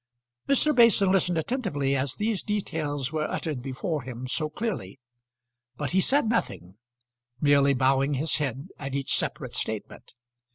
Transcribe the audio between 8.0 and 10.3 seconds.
his head at each separate statement.